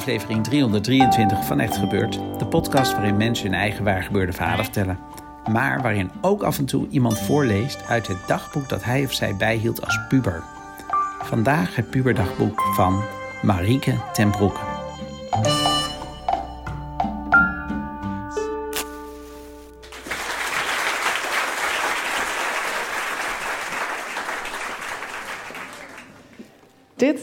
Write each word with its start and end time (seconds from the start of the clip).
Aflevering 0.00 0.44
323 0.44 1.44
van 1.44 1.60
Echt 1.60 1.76
Gebeurd. 1.76 2.18
De 2.38 2.46
podcast 2.46 2.92
waarin 2.92 3.16
mensen 3.16 3.50
hun 3.50 3.60
eigen 3.60 3.84
waargebeurde 3.84 4.32
verhalen 4.32 4.64
vertellen. 4.64 4.98
Maar 5.50 5.82
waarin 5.82 6.10
ook 6.20 6.42
af 6.42 6.58
en 6.58 6.64
toe 6.64 6.88
iemand 6.88 7.18
voorleest 7.18 7.86
uit 7.86 8.06
het 8.06 8.18
dagboek 8.26 8.68
dat 8.68 8.84
hij 8.84 9.04
of 9.04 9.12
zij 9.12 9.36
bijhield 9.36 9.84
als 9.84 10.00
puber. 10.08 10.42
Vandaag 11.22 11.76
het 11.76 11.90
puberdagboek 11.90 12.60
van 12.74 13.02
Marieke 13.42 13.94
ten 14.12 14.30
Broeke. 14.30 14.69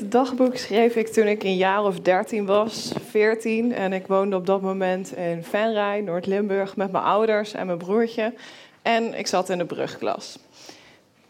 Dagboek 0.10 0.58
schreef 0.58 0.96
ik 0.96 1.08
toen 1.08 1.28
ik 1.28 1.44
een 1.44 1.56
jaar 1.56 1.84
of 1.84 2.00
13 2.00 2.46
was, 2.46 2.92
14. 3.10 3.74
En 3.74 3.94
ik 3.94 4.08
woonde 4.08 4.36
op 4.36 4.46
dat 4.46 4.62
moment 4.62 5.16
in 5.16 5.44
Venray, 5.44 6.00
Noord-Limburg, 6.00 6.76
met 6.76 6.92
mijn 6.92 7.04
ouders 7.04 7.54
en 7.54 7.66
mijn 7.66 7.78
broertje. 7.78 8.34
En 8.82 9.18
ik 9.18 9.28
zat 9.28 9.50
in 9.50 9.58
de 9.58 9.66
brugklas. 9.66 10.40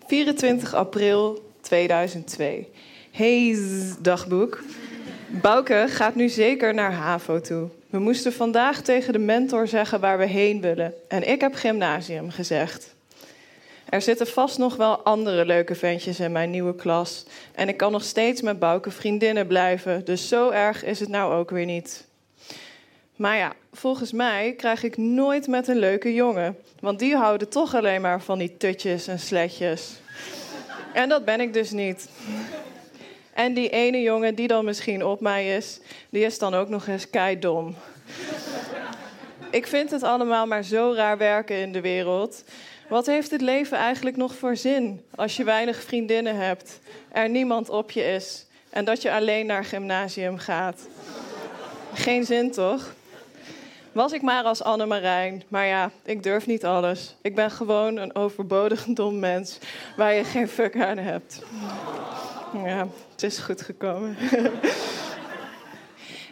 24 0.08 0.74
april 0.74 1.52
2002. 1.62 2.68
Hey, 3.12 3.58
dagboek. 4.02 4.64
Bouke 5.28 5.86
gaat 5.90 6.16
nu 6.16 6.30
zeker 6.30 6.74
naar 6.74 6.94
HAVO 6.94 7.42
toe. 7.42 7.70
We 7.90 8.00
moesten 8.00 8.34
vandaag 8.34 8.82
tegen 8.82 9.14
de 9.14 9.20
mentor 9.20 9.68
zeggen 9.68 10.00
waar 10.00 10.18
we 10.18 10.26
heen 10.26 10.62
willen. 10.62 10.94
En 11.08 11.30
ik 11.30 11.42
heb 11.42 11.54
gymnasium 11.54 12.30
gezegd. 12.30 12.96
Er 13.90 14.02
zitten 14.02 14.28
vast 14.28 14.58
nog 14.58 14.76
wel 14.76 14.98
andere 14.98 15.46
leuke 15.46 15.76
ventjes 15.76 16.20
in 16.20 16.32
mijn 16.32 16.50
nieuwe 16.50 16.76
klas. 16.76 17.26
En 17.56 17.68
ik 17.68 17.78
kan 17.78 17.92
nog 17.92 18.04
steeds 18.04 18.42
met 18.42 18.60
Bouke 18.60 18.92
vriendinnen 18.92 19.48
blijven. 19.48 20.06
Dus 20.06 20.28
zo 20.28 20.50
erg 20.50 20.84
is 20.84 21.00
het 21.00 21.10
nou 21.10 21.34
ook 21.34 21.50
weer 21.50 21.66
niet. 21.66 22.06
Maar 23.16 23.38
ja, 23.38 23.54
volgens 23.74 24.12
mij 24.12 24.54
krijg 24.58 24.84
ik 24.84 24.98
nooit 24.98 25.48
met 25.48 25.68
een 25.68 25.80
leuke 25.80 26.14
jongen. 26.14 26.58
Want 26.80 27.00
die 27.00 27.16
houden 27.16 27.50
toch 27.50 27.76
alleen 27.76 28.02
maar 28.02 28.22
van 28.22 28.38
die 28.40 28.58
tutjes 28.58 29.08
en 29.08 29.20
sletjes. 29.20 29.92
En 30.94 31.10
dat 31.10 31.26
ben 31.26 31.40
ik 31.40 31.54
dus 31.54 31.72
niet. 31.72 32.10
En 33.34 33.54
die 33.54 33.70
ene 33.70 34.02
jongen 34.02 34.36
die 34.36 34.48
dan 34.48 34.66
misschien 34.66 35.06
op 35.06 35.22
mij 35.22 35.56
is, 35.56 35.80
die 36.10 36.24
is 36.24 36.40
dan 36.40 36.54
ook 36.54 36.70
nog 36.70 36.88
eens 36.88 37.10
keidom. 37.10 37.76
Ik 39.50 39.68
vind 39.68 39.92
het 39.92 40.04
allemaal 40.04 40.46
maar 40.46 40.64
zo 40.64 40.94
raar 40.96 41.18
werken 41.18 41.56
in 41.56 41.72
de 41.72 41.82
wereld. 41.82 42.44
Wat 42.90 43.06
heeft 43.06 43.32
het 43.32 43.42
leven 43.42 43.78
eigenlijk 43.78 44.16
nog 44.16 44.36
voor 44.36 44.56
zin 44.56 45.06
als 45.16 45.38
je 45.38 45.44
weinig 45.44 45.82
vriendinnen 45.82 46.36
hebt, 46.36 46.80
er 47.12 47.30
niemand 47.30 47.70
op 47.70 47.92
je 47.92 48.04
is 48.04 48.46
en 48.70 48.86
dat 48.86 49.02
je 49.02 49.12
alleen 49.12 49.46
naar 49.46 49.66
gymnasium 49.66 50.38
gaat? 50.38 50.88
Geen 51.94 52.26
zin 52.26 52.52
toch? 52.52 52.96
Was 53.92 54.12
ik 54.12 54.22
maar 54.22 54.44
als 54.44 54.64
Anne 54.64 54.86
Marijn, 54.86 55.44
maar 55.48 55.66
ja, 55.66 55.92
ik 56.04 56.24
durf 56.24 56.46
niet 56.46 56.66
alles. 56.66 57.16
Ik 57.22 57.36
ben 57.36 57.52
gewoon 57.52 57.98
een 57.98 58.16
overbodig 58.16 58.86
dom 59.00 59.20
mens 59.20 59.58
waar 59.96 60.14
je 60.14 60.24
geen 60.24 60.48
fuck 60.48 60.82
aan 60.82 60.98
hebt. 60.98 61.42
Ja, 62.64 62.88
het 63.12 63.24
is 63.24 63.38
goed 63.38 63.62
gekomen. 63.62 64.18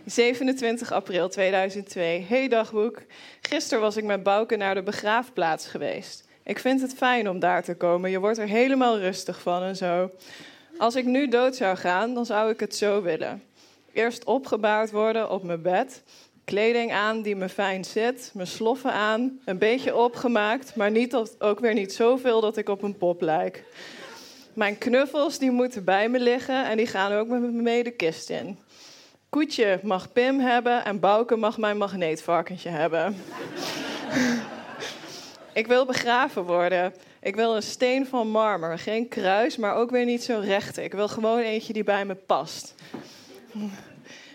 27 0.06 0.92
april 0.92 1.30
2002. 1.30 2.26
Hey 2.28 2.48
dagboek. 2.48 3.02
Gisteren 3.42 3.82
was 3.82 3.98
ik 3.98 4.04
met 4.04 4.24
Bouke 4.24 4.56
naar 4.56 4.76
de 4.76 4.84
begraafplaats 4.84 5.68
geweest. 5.68 6.28
Ik 6.44 6.60
vind 6.60 6.82
het 6.82 6.94
fijn 6.94 7.30
om 7.30 7.40
daar 7.40 7.64
te 7.64 7.76
komen. 7.76 8.10
Je 8.10 8.20
wordt 8.20 8.38
er 8.38 8.48
helemaal 8.48 9.00
rustig 9.00 9.42
van 9.42 9.64
en 9.64 9.76
zo. 9.76 10.12
Als 10.78 10.96
ik 10.96 11.06
nu 11.06 11.28
dood 11.28 11.56
zou 11.56 11.78
gaan, 11.78 12.14
dan 12.14 12.26
zou 12.26 12.52
ik 12.52 12.60
het 12.60 12.76
zo 12.76 13.02
willen. 13.02 13.44
Eerst 13.94 14.24
opgebaard 14.24 14.92
worden 14.92 15.30
op 15.30 15.44
mijn 15.44 15.62
bed. 15.62 16.04
Kleding 16.44 16.92
aan 16.92 17.22
die 17.22 17.36
me 17.36 17.50
fijn 17.50 17.86
zit. 17.86 18.32
Mijn 18.34 18.48
sloffen 18.48 18.92
aan. 18.92 19.40
Een 19.46 19.58
beetje 19.58 19.96
opgemaakt, 19.96 20.76
maar 20.76 20.92
niet 20.92 21.16
ook 21.40 21.60
weer 21.60 21.74
niet 21.74 21.94
zoveel 21.94 22.42
dat 22.42 22.58
ik 22.58 22.70
op 22.70 22.82
een 22.82 22.98
pop 22.98 23.22
lijk. 23.22 23.64
Mijn 24.54 24.78
knuffels 24.78 25.40
die 25.40 25.52
moeten 25.52 25.84
bij 25.84 26.10
me 26.10 26.20
liggen 26.20 26.66
en 26.66 26.78
die 26.78 26.88
gaan 26.88 27.12
ook 27.12 27.28
met 27.28 27.42
me 27.42 27.62
mee 27.62 27.84
de 27.84 27.92
kist 27.92 28.30
in. 28.30 28.58
Koetje 29.36 29.80
mag 29.84 30.12
Pim 30.12 30.40
hebben 30.40 30.86
en 30.86 31.00
Bouke 31.00 31.36
mag 31.36 31.58
mijn 31.58 31.78
magneetvarkentje 31.78 32.70
hebben. 32.70 33.16
Ik 35.54 35.68
wil 35.68 35.86
begraven 35.86 36.44
worden. 36.44 36.94
Ik 37.22 37.36
wil 37.36 37.56
een 37.56 37.64
steen 37.64 38.06
van 38.06 38.28
marmer. 38.28 38.80
Geen 38.80 39.08
kruis, 39.08 39.58
maar 39.58 39.76
ook 39.76 39.92
weer 39.92 40.06
niet 40.06 40.24
zo 40.24 40.40
recht. 40.44 40.78
Ik 40.78 40.94
wil 40.94 41.08
gewoon 41.08 41.40
eentje 41.40 41.74
die 41.74 41.84
bij 41.84 42.06
me 42.06 42.16
past. 42.16 42.76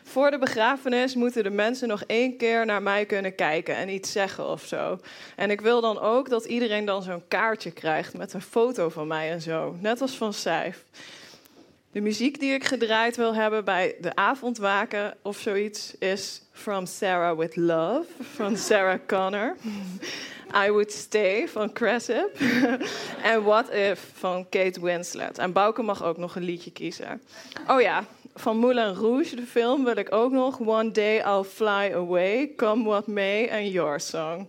Voor 0.02 0.30
de 0.30 0.38
begrafenis 0.38 1.14
moeten 1.14 1.42
de 1.42 1.50
mensen 1.50 1.88
nog 1.88 2.02
één 2.06 2.36
keer 2.36 2.66
naar 2.66 2.82
mij 2.82 3.04
kunnen 3.04 3.34
kijken 3.34 3.76
en 3.76 3.88
iets 3.88 4.12
zeggen 4.12 4.48
of 4.48 4.64
zo. 4.64 4.98
En 5.36 5.50
ik 5.50 5.60
wil 5.60 5.80
dan 5.80 6.00
ook 6.00 6.28
dat 6.28 6.44
iedereen 6.44 6.84
dan 6.84 7.02
zo'n 7.02 7.28
kaartje 7.28 7.70
krijgt 7.70 8.16
met 8.16 8.32
een 8.32 8.42
foto 8.42 8.88
van 8.88 9.06
mij 9.06 9.30
en 9.30 9.40
zo. 9.40 9.76
Net 9.80 10.00
als 10.00 10.16
van 10.16 10.32
Sijf. 10.32 10.84
De 11.92 12.00
muziek 12.00 12.40
die 12.40 12.52
ik 12.52 12.64
gedraaid 12.64 13.16
wil 13.16 13.34
hebben 13.34 13.64
bij 13.64 13.96
de 14.00 14.14
avondwaken 14.14 15.16
of 15.22 15.38
zoiets 15.38 15.94
is 15.98 16.42
From 16.52 16.86
Sarah 16.86 17.38
with 17.38 17.56
Love 17.56 18.04
van 18.34 18.56
Sarah 18.56 18.98
Connor. 19.06 19.56
I 20.66 20.70
Would 20.70 20.92
Stay 20.92 21.48
van 21.48 21.72
Cressip. 21.72 22.30
en 23.22 23.42
What 23.42 23.72
If 23.72 24.10
van 24.14 24.48
Kate 24.48 24.80
Winslet. 24.80 25.38
En 25.38 25.52
Bouke 25.52 25.82
mag 25.82 26.04
ook 26.04 26.16
nog 26.16 26.36
een 26.36 26.42
liedje 26.42 26.70
kiezen. 26.70 27.22
Oh 27.68 27.80
ja, 27.80 28.04
van 28.34 28.56
Moulin 28.56 28.94
Rouge, 28.94 29.36
de 29.36 29.46
film, 29.46 29.84
wil 29.84 29.96
ik 29.96 30.14
ook 30.14 30.32
nog 30.32 30.60
One 30.60 30.90
Day 30.90 31.16
I'll 31.16 31.44
Fly 31.44 31.92
Away, 31.94 32.52
Come 32.56 32.84
What 32.84 33.06
May 33.06 33.46
en 33.46 33.70
Your 33.70 34.00
Song. 34.00 34.48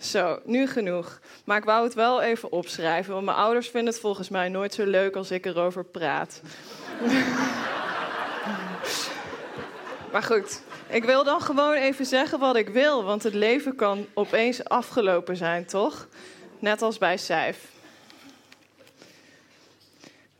Zo, 0.00 0.40
nu 0.44 0.66
genoeg. 0.66 1.20
Maar 1.44 1.56
ik 1.56 1.64
wou 1.64 1.84
het 1.84 1.94
wel 1.94 2.22
even 2.22 2.52
opschrijven, 2.52 3.12
want 3.12 3.24
mijn 3.24 3.36
ouders 3.36 3.68
vinden 3.68 3.92
het 3.92 4.02
volgens 4.02 4.28
mij 4.28 4.48
nooit 4.48 4.74
zo 4.74 4.84
leuk 4.84 5.16
als 5.16 5.30
ik 5.30 5.46
erover 5.46 5.84
praat. 5.84 6.40
maar 10.12 10.22
goed, 10.22 10.62
ik 10.88 11.04
wil 11.04 11.24
dan 11.24 11.40
gewoon 11.40 11.74
even 11.74 12.06
zeggen 12.06 12.38
wat 12.38 12.56
ik 12.56 12.68
wil, 12.68 13.04
want 13.04 13.22
het 13.22 13.34
leven 13.34 13.76
kan 13.76 14.06
opeens 14.14 14.64
afgelopen 14.64 15.36
zijn, 15.36 15.66
toch? 15.66 16.08
Net 16.58 16.82
als 16.82 16.98
bij 16.98 17.16
Sijf. 17.16 17.68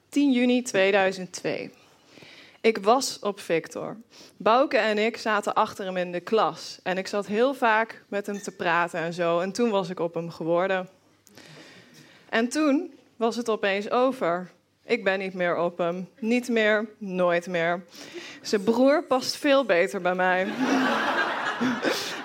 10 0.08 0.32
juni 0.32 0.62
2002. 0.62 1.79
Ik 2.60 2.78
was 2.78 3.18
op 3.18 3.40
Victor. 3.40 3.96
Bouke 4.36 4.76
en 4.76 4.98
ik 4.98 5.16
zaten 5.16 5.54
achter 5.54 5.84
hem 5.84 5.96
in 5.96 6.12
de 6.12 6.20
klas. 6.20 6.78
En 6.82 6.98
ik 6.98 7.06
zat 7.06 7.26
heel 7.26 7.54
vaak 7.54 8.02
met 8.08 8.26
hem 8.26 8.42
te 8.42 8.50
praten 8.50 9.00
en 9.00 9.12
zo. 9.12 9.40
En 9.40 9.52
toen 9.52 9.70
was 9.70 9.88
ik 9.88 10.00
op 10.00 10.14
hem 10.14 10.30
geworden. 10.30 10.88
En 12.28 12.48
toen 12.48 12.94
was 13.16 13.36
het 13.36 13.48
opeens 13.48 13.90
over. 13.90 14.50
Ik 14.84 15.04
ben 15.04 15.18
niet 15.18 15.34
meer 15.34 15.56
op 15.56 15.78
hem. 15.78 16.08
Niet 16.18 16.48
meer, 16.48 16.88
nooit 16.98 17.46
meer. 17.46 17.84
Zijn 18.42 18.64
broer 18.64 19.04
past 19.04 19.36
veel 19.36 19.64
beter 19.64 20.00
bij 20.00 20.14
mij. 20.14 20.48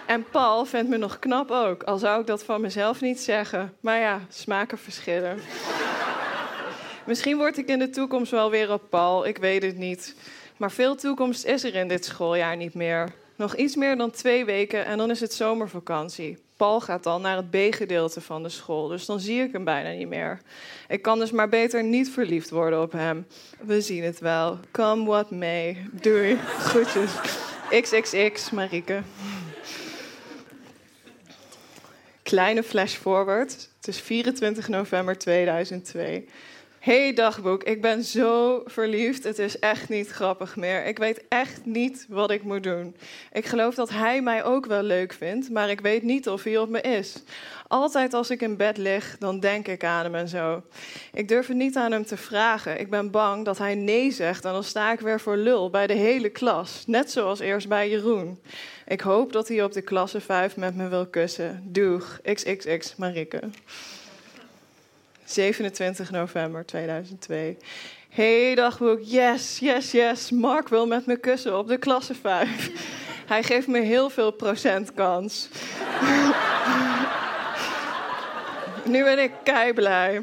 en 0.06 0.26
Paul 0.32 0.66
vindt 0.66 0.90
me 0.90 0.98
nog 0.98 1.20
knap 1.20 1.52
ook, 1.52 1.84
al 1.84 1.98
zou 1.98 2.22
ik 2.22 2.28
dat 2.28 2.44
van 2.44 2.62
mezelf 2.62 3.02
niet 3.02 3.20
zeggen. 3.20 3.74
Maar 3.80 4.00
ja, 4.00 4.20
smaken 4.30 4.78
verschillen. 4.78 5.40
Misschien 7.06 7.38
word 7.38 7.58
ik 7.58 7.68
in 7.68 7.80
de 7.80 7.90
toekomst 7.90 8.32
wel 8.32 8.50
weer 8.50 8.72
op 8.72 8.82
Paul, 8.90 9.28
ik 9.28 9.38
weet 9.38 9.64
het 9.64 9.78
niet. 9.78 10.16
Maar 10.58 10.72
veel 10.72 10.96
toekomst 10.96 11.46
is 11.46 11.64
er 11.64 11.76
in 11.76 11.88
dit 11.88 12.06
schooljaar 12.06 12.58
niet 12.58 12.74
meer. 12.74 13.14
Nog 13.36 13.56
iets 13.56 13.76
meer 13.76 13.98
dan 13.98 14.12
twee 14.12 14.46
weken 14.46 14.86
en 14.86 14.98
dan 14.98 15.12
is 15.12 15.20
het 15.20 15.34
zomervakantie. 15.34 16.38
Paul 16.58 16.82
gaat 16.82 17.04
dan 17.04 17.22
naar 17.22 17.38
het 17.38 17.50
B-gedeelte 17.50 18.22
van 18.22 18.44
de 18.44 18.50
school, 18.50 18.88
dus 18.88 19.06
dan 19.06 19.20
zie 19.20 19.42
ik 19.42 19.52
hem 19.52 19.64
bijna 19.64 19.90
niet 19.90 20.08
meer. 20.08 20.42
Ik 20.88 21.02
kan 21.02 21.20
dus 21.20 21.32
maar 21.32 21.50
beter 21.50 21.84
niet 21.84 22.10
verliefd 22.10 22.50
worden 22.50 22.82
op 22.82 22.92
hem. 22.92 23.28
We 23.60 23.82
zien 23.82 24.04
het 24.04 24.20
wel. 24.20 24.60
Come 24.72 25.06
what 25.06 25.32
may. 25.32 25.78
Doei. 25.92 26.38
Groetjes. 26.60 27.12
XXX, 27.70 28.50
Marieke. 28.52 29.02
Kleine 32.24 32.64
flash 32.64 32.94
forward. 32.96 33.70
Het 33.78 33.88
is 33.88 34.00
24 34.00 34.68
november 34.68 35.18
2002. 35.18 36.28
Hey 36.86 37.14
dagboek, 37.14 37.64
ik 37.64 37.82
ben 37.82 38.04
zo 38.04 38.62
verliefd. 38.66 39.24
Het 39.24 39.40
is 39.40 39.60
echt 39.60 39.90
niet 39.90 40.10
grappig 40.10 40.56
meer. 40.56 40.86
Ik 40.86 40.98
weet 40.98 41.24
echt 41.28 41.66
niet 41.66 42.06
wat 42.10 42.32
ik 42.32 42.44
moet 42.44 42.64
doen. 42.64 42.96
Ik 43.32 43.46
geloof 43.46 43.76
dat 43.76 43.90
hij 43.90 44.22
mij 44.22 44.44
ook 44.44 44.66
wel 44.66 44.84
leuk 44.84 45.14
vindt, 45.14 45.50
maar 45.50 45.70
ik 45.70 45.80
weet 45.82 46.04
niet 46.04 46.30
of 46.30 46.44
hij 46.44 46.58
op 46.58 46.70
me 46.70 46.82
is. 46.82 47.24
Altijd 47.68 48.14
als 48.14 48.30
ik 48.30 48.42
in 48.42 48.58
bed 48.58 48.78
lig, 48.78 49.16
dan 49.20 49.40
denk 49.40 49.68
ik 49.68 49.84
aan 49.84 50.04
hem 50.04 50.16
en 50.16 50.28
zo. 50.28 50.64
Ik 51.14 51.28
durf 51.28 51.48
het 51.48 51.58
niet 51.58 51.76
aan 51.76 51.92
hem 51.92 52.06
te 52.06 52.18
vragen. 52.18 52.80
Ik 52.80 52.90
ben 52.90 53.12
bang 53.12 53.46
dat 53.46 53.58
hij 53.58 53.76
nee 53.76 54.12
zegt 54.12 54.46
en 54.46 54.54
dan 54.54 54.64
sta 54.64 54.92
ik 54.92 55.00
weer 55.00 55.20
voor 55.20 55.38
lul 55.38 55.70
bij 55.70 55.88
de 55.88 55.94
hele 55.94 56.30
klas. 56.30 56.84
Net 56.88 57.12
zoals 57.12 57.40
eerst 57.40 57.68
bij 57.68 57.90
Jeroen. 57.90 58.40
Ik 58.88 59.02
hoop 59.02 59.32
dat 59.32 59.48
hij 59.48 59.64
op 59.64 59.74
de 59.74 59.82
klasse 59.82 60.22
5 60.22 60.56
met 60.56 60.76
me 60.76 60.88
wil 60.88 61.06
kussen. 61.06 61.62
Doeg, 61.64 62.20
XXX 62.24 62.96
Marike. 62.96 63.40
27 65.26 66.12
november 66.12 66.66
2002. 66.66 67.58
Hey 68.10 68.56
dagboek, 68.56 69.00
yes, 69.02 69.60
yes, 69.60 69.92
yes. 69.92 70.32
Mark 70.32 70.70
wil 70.70 70.88
met 70.88 71.06
me 71.06 71.18
kussen 71.18 71.58
op 71.58 71.68
de 71.68 71.78
klasse 71.78 72.16
5. 72.16 72.72
Hij 73.26 73.44
geeft 73.44 73.68
me 73.68 73.80
heel 73.80 74.10
veel 74.10 74.32
procent 74.32 74.94
kans. 74.94 75.50
nu 78.94 79.04
ben 79.04 79.20
ik 79.20 79.32
kei 79.44 79.74
blij. 79.74 80.22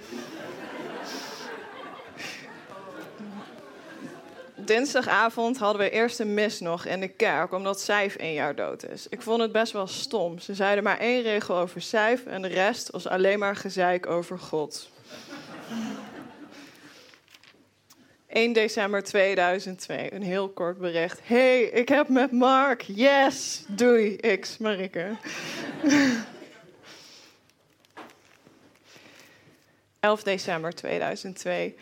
Dinsdagavond 4.73 5.59
hadden 5.59 5.83
we 5.83 5.91
eerst 5.91 6.21
een 6.21 6.35
mis 6.35 6.61
nog 6.61 6.85
in 6.85 7.01
de 7.01 7.09
kerk, 7.09 7.53
omdat 7.53 7.81
Sijf 7.81 8.17
één 8.17 8.33
jaar 8.33 8.55
dood 8.55 8.89
is. 8.89 9.07
Ik 9.09 9.23
vond 9.23 9.41
het 9.41 9.53
best 9.53 9.73
wel 9.73 9.87
stom. 9.87 10.39
Ze 10.39 10.55
zeiden 10.55 10.85
maar 10.85 10.99
één 10.99 11.23
regel 11.23 11.57
over 11.57 11.83
Sijf 11.83 12.27
en 12.27 12.43
de 12.43 12.49
rest 12.49 12.91
was 12.91 13.07
alleen 13.07 13.39
maar 13.39 13.57
gezeik 13.57 14.07
over 14.07 14.39
God. 14.39 14.89
1 18.27 18.53
december 18.53 19.03
2002, 19.03 20.15
een 20.15 20.23
heel 20.23 20.49
kort 20.49 20.79
bericht. 20.79 21.21
hey, 21.23 21.63
ik 21.63 21.89
heb 21.89 22.09
met 22.09 22.33
Mark. 22.33 22.83
Yes, 22.83 23.65
doei, 23.69 24.17
X, 24.17 24.59
Marike. 24.59 25.17
11 30.01 30.23
december 30.33 30.75
2002. 30.75 31.77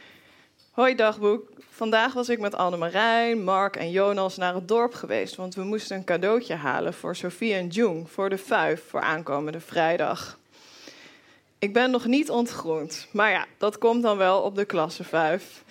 Hoi 0.81 0.95
dagboek. 0.95 1.49
Vandaag 1.71 2.13
was 2.13 2.29
ik 2.29 2.39
met 2.39 2.55
Annemarijn, 2.55 3.45
Mark 3.45 3.77
en 3.77 3.91
Jonas 3.91 4.37
naar 4.37 4.55
het 4.55 4.69
dorp 4.69 4.95
geweest, 4.95 5.37
want 5.37 5.55
we 5.55 5.63
moesten 5.63 5.97
een 5.97 6.05
cadeautje 6.05 6.55
halen 6.55 6.95
voor 6.95 7.17
Sophie 7.17 7.55
en 7.55 7.67
Jung 7.67 8.11
voor 8.11 8.29
de 8.29 8.39
vijf 8.39 8.83
voor 8.89 9.01
aankomende 9.01 9.61
vrijdag. 9.61 10.39
Ik 11.59 11.73
ben 11.73 11.91
nog 11.91 12.07
niet 12.07 12.31
ontgroend, 12.31 13.07
maar 13.13 13.31
ja, 13.31 13.47
dat 13.59 13.79
komt 13.79 14.03
dan 14.03 14.17
wel 14.17 14.41
op 14.41 14.55
de 14.55 14.65
klasse 14.65 15.05
5. 15.05 15.65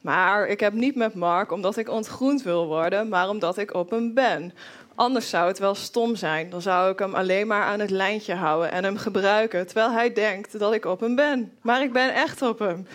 Maar 0.00 0.46
ik 0.46 0.60
heb 0.60 0.72
niet 0.72 0.94
met 0.94 1.14
Mark 1.14 1.52
omdat 1.52 1.76
ik 1.76 1.88
ontgroend 1.88 2.42
wil 2.42 2.66
worden, 2.66 3.08
maar 3.08 3.28
omdat 3.28 3.58
ik 3.58 3.74
op 3.74 3.90
hem 3.90 4.14
ben. 4.14 4.54
Anders 4.94 5.28
zou 5.28 5.46
het 5.46 5.58
wel 5.58 5.74
stom 5.74 6.16
zijn. 6.16 6.50
Dan 6.50 6.62
zou 6.62 6.92
ik 6.92 6.98
hem 6.98 7.14
alleen 7.14 7.46
maar 7.46 7.62
aan 7.62 7.80
het 7.80 7.90
lijntje 7.90 8.34
houden 8.34 8.72
en 8.72 8.84
hem 8.84 8.96
gebruiken, 8.96 9.66
terwijl 9.66 9.90
hij 9.90 10.12
denkt 10.12 10.58
dat 10.58 10.74
ik 10.74 10.84
op 10.84 11.00
hem 11.00 11.14
ben. 11.14 11.52
Maar 11.60 11.82
ik 11.82 11.92
ben 11.92 12.14
echt 12.14 12.42
op 12.42 12.58
hem. 12.58 12.86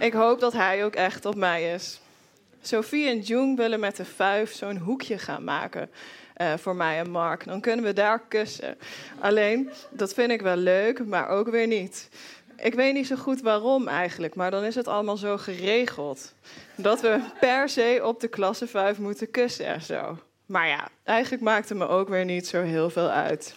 Ik 0.00 0.12
hoop 0.12 0.40
dat 0.40 0.52
hij 0.52 0.84
ook 0.84 0.94
echt 0.94 1.24
op 1.24 1.34
mij 1.34 1.72
is. 1.72 2.00
Sophie 2.62 3.08
en 3.08 3.20
Jung 3.20 3.56
willen 3.56 3.80
met 3.80 3.96
de 3.96 4.04
vijf 4.04 4.54
zo'n 4.54 4.76
hoekje 4.76 5.18
gaan 5.18 5.44
maken. 5.44 5.90
Uh, 6.36 6.52
voor 6.56 6.76
mij 6.76 6.98
en 6.98 7.10
Mark. 7.10 7.44
Dan 7.44 7.60
kunnen 7.60 7.84
we 7.84 7.92
daar 7.92 8.22
kussen. 8.28 8.78
Alleen, 9.20 9.70
dat 9.90 10.14
vind 10.14 10.30
ik 10.30 10.40
wel 10.40 10.56
leuk, 10.56 11.06
maar 11.06 11.28
ook 11.28 11.48
weer 11.48 11.66
niet. 11.66 12.08
Ik 12.56 12.74
weet 12.74 12.94
niet 12.94 13.06
zo 13.06 13.16
goed 13.16 13.40
waarom 13.40 13.88
eigenlijk, 13.88 14.34
maar 14.34 14.50
dan 14.50 14.64
is 14.64 14.74
het 14.74 14.88
allemaal 14.88 15.16
zo 15.16 15.36
geregeld. 15.36 16.34
Dat 16.74 17.00
we 17.00 17.20
per 17.40 17.68
se 17.68 18.00
op 18.04 18.20
de 18.20 18.28
klasse 18.28 18.66
5 18.66 18.98
moeten 18.98 19.30
kussen 19.30 19.66
en 19.66 19.82
zo. 19.82 20.18
Maar 20.46 20.68
ja, 20.68 20.88
eigenlijk 21.04 21.42
maakt 21.42 21.68
het 21.68 21.78
me 21.78 21.88
ook 21.88 22.08
weer 22.08 22.24
niet 22.24 22.46
zo 22.46 22.62
heel 22.62 22.90
veel 22.90 23.08
uit. 23.08 23.54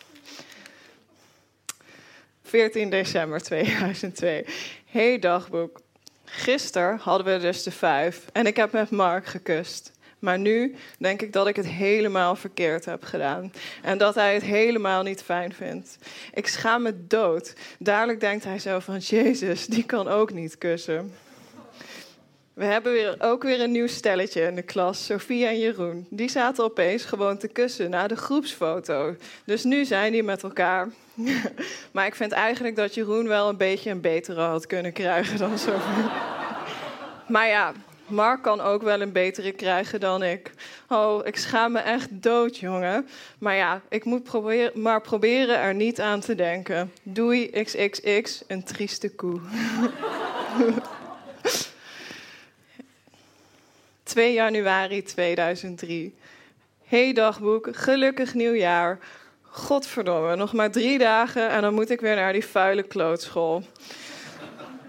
14 2.44 2.90
december 2.90 3.42
2002. 3.42 4.46
Hey 4.86 5.20
dagboek. 5.20 5.83
Gisteren 6.36 6.98
hadden 6.98 7.34
we 7.34 7.40
dus 7.40 7.64
de 7.64 7.72
vijf 7.72 8.26
en 8.32 8.46
ik 8.46 8.56
heb 8.56 8.72
met 8.72 8.90
Mark 8.90 9.26
gekust. 9.26 9.92
Maar 10.20 10.40
nu 10.40 10.76
denk 10.98 11.22
ik 11.22 11.34
dat 11.34 11.48
ik 11.48 11.56
het 11.56 11.68
helemaal 11.68 12.36
verkeerd 12.36 12.86
heb 12.86 13.04
gedaan. 13.04 13.54
En 13.82 13.98
dat 13.98 14.16
hij 14.16 14.34
het 14.34 14.44
helemaal 14.44 15.04
niet 15.04 15.22
fijn 15.22 15.54
vindt. 15.54 15.98
Ik 16.34 16.48
schaam 16.48 16.82
me 16.82 17.08
dood. 17.08 17.54
Dadelijk 17.80 18.20
denkt 18.20 18.44
hij 18.44 18.60
zo 18.60 18.80
van, 18.80 18.98
Jezus, 18.98 19.66
die 19.66 19.86
kan 19.86 20.08
ook 20.08 20.34
niet 20.34 20.58
kussen. 20.58 21.14
We 22.54 22.66
hebben 22.66 22.92
weer, 22.92 23.16
ook 23.20 23.44
weer 23.44 23.62
een 23.62 23.72
nieuw 23.72 23.88
stelletje 23.88 24.42
in 24.42 24.56
de 24.56 24.62
klas, 24.62 25.06
Sofie 25.06 25.46
en 25.46 25.60
Jeroen. 25.60 26.06
Die 26.10 26.30
zaten 26.30 26.64
opeens 26.64 27.06
gewoon 27.06 27.38
te 27.38 27.48
kussen 27.48 27.90
na 27.90 28.08
de 28.08 28.16
groepsfoto. 28.16 29.16
Dus 29.46 29.64
nu 29.64 29.86
zijn 29.86 30.12
die 30.12 30.24
met 30.24 30.44
elkaar. 30.44 30.90
maar 31.94 32.06
ik 32.06 32.16
vind 32.16 32.32
eigenlijk 32.32 32.76
dat 32.76 32.94
Jeroen 32.94 33.28
wel 33.28 33.50
een 33.50 33.58
beetje 33.58 33.90
een 33.90 34.02
betere 34.02 34.42
had 34.42 34.68
kunnen 34.68 34.94
krijgen 34.94 35.38
dan 35.38 35.58
Sofie. 35.58 36.04
maar 37.34 37.48
ja, 37.48 37.74
Mark 38.08 38.42
kan 38.42 38.62
ook 38.62 38.82
wel 38.82 39.02
een 39.02 39.12
betere 39.12 39.52
krijgen 39.52 40.00
dan 40.00 40.24
ik. 40.24 40.52
Oh, 40.90 41.26
ik 41.26 41.38
schaam 41.38 41.72
me 41.72 41.80
echt 41.80 42.08
dood, 42.12 42.58
jongen. 42.58 43.08
Maar 43.38 43.56
ja, 43.56 43.82
ik 43.90 44.04
moet 44.04 44.24
proberen, 44.24 44.82
maar 44.82 45.02
proberen 45.02 45.60
er 45.60 45.74
niet 45.74 46.02
aan 46.02 46.20
te 46.20 46.36
denken. 46.36 46.92
Doei 47.04 47.50
XXX, 47.50 48.44
een 48.48 48.64
trieste 48.64 49.16
koe. 49.16 49.40
2 54.14 54.34
januari 54.34 55.04
2003. 55.04 56.16
Hey 56.84 57.14
dagboek, 57.14 57.68
gelukkig 57.72 58.34
nieuwjaar. 58.34 59.00
Godverdomme, 59.42 60.36
nog 60.36 60.54
maar 60.54 60.72
drie 60.72 60.98
dagen 60.98 61.50
en 61.50 61.62
dan 61.62 61.74
moet 61.74 61.90
ik 61.90 62.02
weer 62.02 62.16
naar 62.16 62.34
die 62.34 62.46
vuile 62.46 62.84
klootschool 62.84 63.64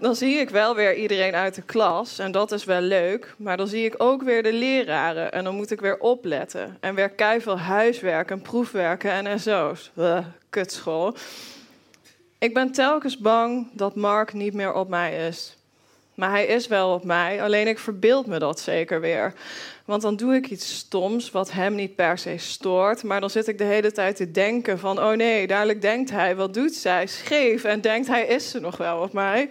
dan 0.00 0.16
zie 0.16 0.34
ik 0.34 0.50
wel 0.50 0.74
weer 0.74 0.94
iedereen 0.94 1.34
uit 1.34 1.54
de 1.54 1.62
klas 1.62 2.18
en 2.18 2.32
dat 2.32 2.52
is 2.52 2.64
wel 2.64 2.80
leuk. 2.80 3.34
Maar 3.38 3.56
dan 3.56 3.66
zie 3.66 3.84
ik 3.84 3.94
ook 3.96 4.22
weer 4.22 4.42
de 4.42 4.52
leraren 4.52 5.32
en 5.32 5.44
dan 5.44 5.54
moet 5.54 5.70
ik 5.70 5.80
weer 5.80 5.98
opletten. 5.98 6.76
En 6.81 6.94
weer 6.94 7.10
keiveel 7.10 7.58
huiswerk 7.58 8.31
en 8.31 8.43
proefwerken 8.43 9.10
en 9.10 9.40
SO's. 9.40 9.90
Kutschool. 10.50 11.14
Ik 12.38 12.54
ben 12.54 12.72
telkens 12.72 13.19
bang 13.19 13.69
dat 13.72 13.96
Mark 13.96 14.32
niet 14.32 14.54
meer 14.54 14.72
op 14.72 14.88
mij 14.88 15.26
is. 15.26 15.56
Maar 16.14 16.30
hij 16.30 16.46
is 16.46 16.66
wel 16.66 16.92
op 16.92 17.04
mij, 17.04 17.42
alleen 17.42 17.68
ik 17.68 17.78
verbeeld 17.78 18.26
me 18.26 18.38
dat 18.38 18.60
zeker 18.60 19.00
weer. 19.00 19.32
Want 19.84 20.02
dan 20.02 20.16
doe 20.16 20.34
ik 20.34 20.48
iets 20.48 20.76
stoms 20.76 21.30
wat 21.30 21.52
hem 21.52 21.74
niet 21.74 21.94
per 21.94 22.18
se 22.18 22.38
stoort. 22.38 23.02
Maar 23.02 23.20
dan 23.20 23.30
zit 23.30 23.48
ik 23.48 23.58
de 23.58 23.64
hele 23.64 23.92
tijd 23.92 24.16
te 24.16 24.30
denken 24.30 24.78
van... 24.78 24.98
oh 24.98 25.10
nee, 25.10 25.46
dadelijk 25.46 25.80
denkt 25.80 26.10
hij, 26.10 26.36
wat 26.36 26.54
doet 26.54 26.74
zij? 26.74 27.06
Scheef. 27.06 27.64
En 27.64 27.80
denkt 27.80 28.08
hij, 28.08 28.26
is 28.26 28.50
ze 28.50 28.60
nog 28.60 28.76
wel 28.76 28.98
op 29.02 29.12
mij? 29.12 29.48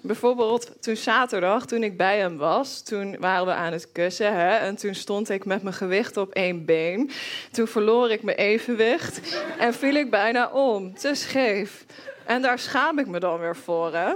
Bijvoorbeeld 0.00 0.82
toen 0.82 0.96
zaterdag, 0.96 1.66
toen 1.66 1.82
ik 1.82 1.96
bij 1.96 2.18
hem 2.18 2.36
was, 2.36 2.82
toen 2.82 3.16
waren 3.18 3.46
we 3.46 3.52
aan 3.52 3.72
het 3.72 3.92
kussen. 3.92 4.32
Hè, 4.34 4.56
en 4.56 4.76
toen 4.76 4.94
stond 4.94 5.28
ik 5.28 5.44
met 5.44 5.62
mijn 5.62 5.74
gewicht 5.74 6.16
op 6.16 6.32
één 6.32 6.64
been. 6.64 7.10
Toen 7.50 7.66
verloor 7.66 8.10
ik 8.10 8.22
mijn 8.22 8.36
evenwicht 8.36 9.20
en 9.58 9.74
viel 9.74 9.94
ik 9.94 10.10
bijna 10.10 10.50
om. 10.50 10.94
Te 10.94 11.14
scheef. 11.14 11.84
En 12.24 12.42
daar 12.42 12.58
schaam 12.58 12.98
ik 12.98 13.06
me 13.06 13.18
dan 13.18 13.38
weer 13.38 13.56
voor, 13.56 13.94
hè. 13.94 14.12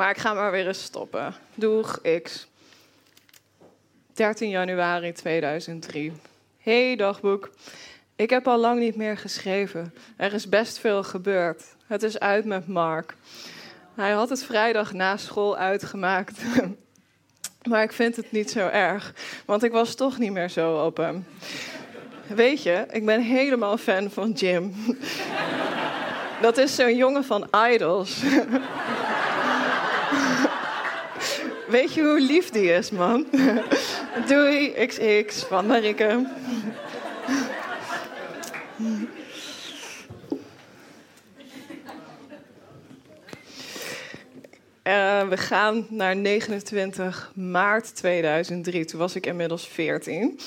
Maar 0.00 0.10
ik 0.10 0.18
ga 0.18 0.34
maar 0.34 0.50
weer 0.50 0.66
eens 0.66 0.82
stoppen. 0.82 1.34
Doeg, 1.54 2.00
X. 2.22 2.48
13 4.12 4.48
januari 4.48 5.12
2003. 5.12 6.12
Hey 6.58 6.96
dagboek. 6.96 7.50
Ik 8.16 8.30
heb 8.30 8.48
al 8.48 8.58
lang 8.58 8.78
niet 8.78 8.96
meer 8.96 9.16
geschreven. 9.16 9.94
Er 10.16 10.32
is 10.32 10.48
best 10.48 10.78
veel 10.78 11.02
gebeurd. 11.02 11.62
Het 11.86 12.02
is 12.02 12.18
uit 12.18 12.44
met 12.44 12.68
Mark. 12.68 13.14
Hij 13.94 14.10
had 14.10 14.28
het 14.28 14.44
vrijdag 14.44 14.92
na 14.92 15.16
school 15.16 15.56
uitgemaakt. 15.56 16.40
maar 17.70 17.82
ik 17.82 17.92
vind 17.92 18.16
het 18.16 18.32
niet 18.32 18.50
zo 18.50 18.68
erg, 18.68 19.14
want 19.44 19.62
ik 19.62 19.72
was 19.72 19.94
toch 19.94 20.18
niet 20.18 20.32
meer 20.32 20.50
zo 20.50 20.84
op 20.84 20.96
hem. 20.96 21.26
Weet 22.26 22.62
je, 22.62 22.86
ik 22.90 23.04
ben 23.06 23.22
helemaal 23.22 23.76
fan 23.76 24.10
van 24.10 24.30
Jim. 24.30 24.74
Dat 26.42 26.58
is 26.58 26.74
zo'n 26.74 26.96
jongen 26.96 27.24
van 27.24 27.48
Idols. 27.72 28.22
Weet 31.70 31.94
je 31.94 32.02
hoe 32.02 32.20
lief 32.20 32.50
die 32.50 32.72
is, 32.72 32.90
man? 32.90 33.26
Doei, 34.28 34.86
XX 34.86 35.44
van 35.44 35.66
Marike. 35.66 36.26
Uh, 44.84 45.28
we 45.28 45.36
gaan 45.36 45.86
naar 45.88 46.16
29 46.16 47.32
maart 47.34 47.96
2003. 47.96 48.84
Toen 48.84 48.98
was 48.98 49.14
ik 49.14 49.26
inmiddels 49.26 49.68
14. 49.68 50.40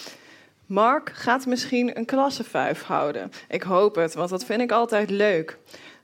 Mark 0.66 1.12
gaat 1.14 1.46
misschien 1.46 1.98
een 1.98 2.06
klasse 2.06 2.44
5 2.44 2.82
houden. 2.82 3.32
Ik 3.50 3.64
hoop 3.64 3.96
het, 3.96 4.14
want 4.14 4.30
dat 4.30 4.46
vind 4.46 4.62
ik 4.62 4.72
altijd 4.72 5.10
leuk. 5.10 5.58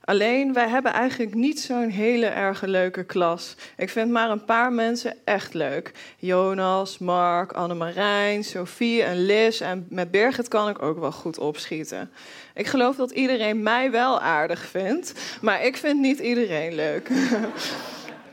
Alleen, 0.04 0.52
wij 0.52 0.68
hebben 0.68 0.92
eigenlijk 0.92 1.34
niet 1.34 1.60
zo'n 1.60 1.88
hele 1.88 2.26
erg 2.26 2.62
leuke 2.62 3.04
klas. 3.04 3.54
Ik 3.76 3.90
vind 3.90 4.10
maar 4.10 4.30
een 4.30 4.44
paar 4.44 4.72
mensen 4.72 5.16
echt 5.24 5.54
leuk. 5.54 5.92
Jonas, 6.18 6.98
Mark, 6.98 7.52
Annemarijn, 7.52 8.44
Sophie 8.44 9.02
en 9.02 9.24
Liz. 9.24 9.60
En 9.60 9.86
met 9.88 10.10
Birgit 10.10 10.48
kan 10.48 10.68
ik 10.68 10.82
ook 10.82 10.98
wel 10.98 11.12
goed 11.12 11.38
opschieten. 11.38 12.10
Ik 12.54 12.66
geloof 12.66 12.96
dat 12.96 13.10
iedereen 13.10 13.62
mij 13.62 13.90
wel 13.90 14.20
aardig 14.20 14.60
vindt, 14.60 15.12
maar 15.40 15.64
ik 15.64 15.76
vind 15.76 16.00
niet 16.00 16.18
iedereen 16.18 16.74
leuk. 16.74 17.08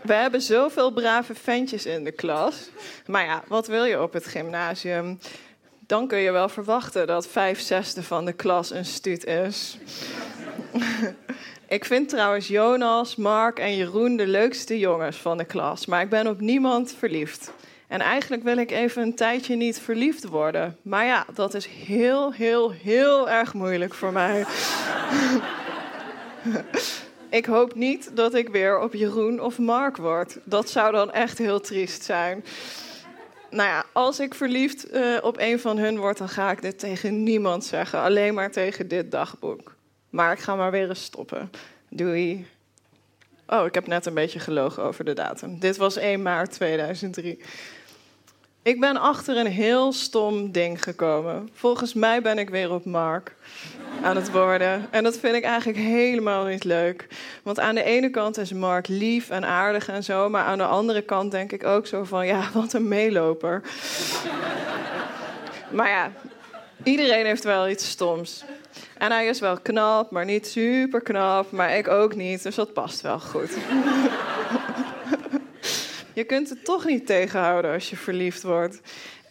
We 0.01 0.13
hebben 0.13 0.41
zoveel 0.41 0.91
brave 0.91 1.35
ventjes 1.35 1.85
in 1.85 2.03
de 2.03 2.11
klas. 2.11 2.69
Maar 3.05 3.25
ja, 3.25 3.43
wat 3.47 3.67
wil 3.67 3.83
je 3.85 4.01
op 4.01 4.13
het 4.13 4.25
gymnasium? 4.25 5.19
Dan 5.85 6.07
kun 6.07 6.17
je 6.17 6.31
wel 6.31 6.49
verwachten 6.49 7.07
dat 7.07 7.27
vijf 7.27 7.59
zesde 7.59 8.03
van 8.03 8.25
de 8.25 8.33
klas 8.33 8.71
een 8.71 8.85
stuut 8.85 9.25
is. 9.25 9.77
ik 11.67 11.85
vind 11.85 12.09
trouwens 12.09 12.47
Jonas, 12.47 13.15
Mark 13.15 13.59
en 13.59 13.75
Jeroen 13.75 14.15
de 14.15 14.27
leukste 14.27 14.79
jongens 14.79 15.17
van 15.17 15.37
de 15.37 15.45
klas. 15.45 15.85
Maar 15.85 16.01
ik 16.01 16.09
ben 16.09 16.27
op 16.27 16.39
niemand 16.39 16.95
verliefd. 16.97 17.51
En 17.87 17.99
eigenlijk 17.99 18.43
wil 18.43 18.57
ik 18.57 18.71
even 18.71 19.01
een 19.01 19.15
tijdje 19.15 19.55
niet 19.55 19.79
verliefd 19.79 20.27
worden. 20.27 20.77
Maar 20.81 21.05
ja, 21.05 21.25
dat 21.33 21.53
is 21.53 21.65
heel, 21.65 22.33
heel, 22.33 22.71
heel 22.71 23.29
erg 23.29 23.53
moeilijk 23.53 23.93
voor 23.93 24.11
mij. 24.11 24.45
ik 27.29 27.45
hoop 27.45 27.75
niet 27.75 28.11
dat 28.13 28.33
ik 28.33 28.49
weer 28.49 28.79
op 28.79 28.93
Jeroen 28.93 29.41
of 29.41 29.57
Mark 29.57 29.97
word. 29.97 30.37
Dat 30.43 30.69
zou 30.69 30.91
dan 30.91 31.11
echt 31.11 31.37
heel 31.37 31.59
triest 31.59 32.03
zijn. 32.03 32.45
Nou 33.49 33.69
ja, 33.69 33.85
als 33.91 34.19
ik 34.19 34.33
verliefd 34.33 34.93
uh, 34.93 35.17
op 35.21 35.35
een 35.39 35.59
van 35.59 35.77
hun 35.77 35.97
word, 35.97 36.17
dan 36.17 36.29
ga 36.29 36.51
ik 36.51 36.61
dit 36.61 36.79
tegen 36.79 37.23
niemand 37.23 37.65
zeggen. 37.65 37.99
Alleen 37.99 38.33
maar 38.33 38.51
tegen 38.51 38.87
dit 38.87 39.11
dagboek. 39.11 39.76
Maar 40.09 40.31
ik 40.31 40.39
ga 40.39 40.55
maar 40.55 40.71
weer 40.71 40.89
eens 40.89 41.03
stoppen. 41.03 41.51
Doei. 41.89 42.47
Oh, 43.47 43.65
ik 43.65 43.73
heb 43.73 43.87
net 43.87 44.05
een 44.05 44.13
beetje 44.13 44.39
gelogen 44.39 44.83
over 44.83 45.05
de 45.05 45.13
datum. 45.13 45.59
Dit 45.59 45.77
was 45.77 45.95
1 45.95 46.21
maart 46.21 46.51
2003. 46.51 47.39
Ik 48.67 48.79
ben 48.79 48.97
achter 48.97 49.37
een 49.37 49.47
heel 49.47 49.91
stom 49.91 50.51
ding 50.51 50.83
gekomen. 50.83 51.49
Volgens 51.53 51.93
mij 51.93 52.21
ben 52.21 52.37
ik 52.37 52.49
weer 52.49 52.71
op 52.71 52.85
Mark 52.85 53.35
aan 54.03 54.15
het 54.15 54.31
worden. 54.31 54.87
En 54.91 55.03
dat 55.03 55.17
vind 55.17 55.35
ik 55.35 55.43
eigenlijk 55.43 55.79
helemaal 55.79 56.45
niet 56.45 56.63
leuk. 56.63 57.07
Want 57.43 57.59
aan 57.59 57.75
de 57.75 57.83
ene 57.83 58.09
kant 58.09 58.37
is 58.37 58.53
Mark 58.53 58.87
lief 58.87 59.29
en 59.29 59.45
aardig 59.45 59.87
en 59.87 60.03
zo. 60.03 60.29
Maar 60.29 60.43
aan 60.43 60.57
de 60.57 60.65
andere 60.65 61.01
kant 61.01 61.31
denk 61.31 61.51
ik 61.51 61.63
ook 61.63 61.87
zo 61.87 62.03
van: 62.03 62.27
ja, 62.27 62.49
wat 62.53 62.73
een 62.73 62.87
meeloper. 62.87 63.61
maar 65.71 65.89
ja, 65.89 66.11
iedereen 66.83 67.25
heeft 67.25 67.43
wel 67.43 67.69
iets 67.69 67.89
stoms. 67.89 68.43
En 68.97 69.11
hij 69.11 69.27
is 69.27 69.39
wel 69.39 69.59
knap, 69.61 70.11
maar 70.11 70.25
niet 70.25 70.47
super 70.47 71.01
knap. 71.01 71.51
Maar 71.51 71.77
ik 71.77 71.87
ook 71.87 72.15
niet, 72.15 72.43
dus 72.43 72.55
dat 72.55 72.73
past 72.73 73.01
wel 73.01 73.19
goed. 73.19 73.57
Je 76.13 76.23
kunt 76.23 76.49
het 76.49 76.65
toch 76.65 76.85
niet 76.85 77.05
tegenhouden 77.05 77.73
als 77.73 77.89
je 77.89 77.95
verliefd 77.95 78.43
wordt. 78.43 78.79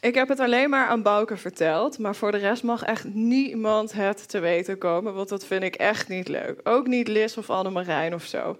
Ik 0.00 0.14
heb 0.14 0.28
het 0.28 0.40
alleen 0.40 0.70
maar 0.70 0.86
aan 0.86 1.02
Bouke 1.02 1.36
verteld, 1.36 1.98
maar 1.98 2.14
voor 2.14 2.32
de 2.32 2.38
rest 2.38 2.62
mag 2.62 2.82
echt 2.82 3.04
niemand 3.04 3.92
het 3.92 4.28
te 4.28 4.38
weten 4.38 4.78
komen, 4.78 5.14
want 5.14 5.28
dat 5.28 5.46
vind 5.46 5.62
ik 5.62 5.74
echt 5.74 6.08
niet 6.08 6.28
leuk. 6.28 6.60
Ook 6.64 6.86
niet 6.86 7.08
Liz 7.08 7.36
of 7.36 7.50
Annemarijn 7.50 8.14
of 8.14 8.24
zo. 8.24 8.58